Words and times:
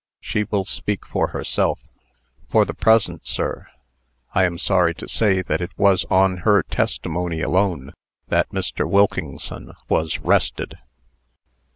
She 0.19 0.45
will 0.45 0.65
speak 0.65 1.05
for 1.05 1.27
herself. 1.27 1.77
For 2.49 2.65
the 2.65 2.73
present, 2.73 3.27
sir, 3.27 3.67
I 4.33 4.45
am 4.45 4.57
sorry 4.57 4.95
to 4.95 5.07
say 5.07 5.43
that 5.43 5.61
it 5.61 5.77
was 5.77 6.05
on 6.09 6.37
her 6.37 6.63
testimony 6.63 7.41
alone 7.41 7.91
that 8.27 8.49
Mr. 8.49 8.89
Wilkingson 8.89 9.73
was 9.89 10.17
'rested." 10.17 10.79